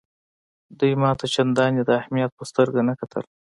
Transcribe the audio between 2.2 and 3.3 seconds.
په سترګه نه کتل.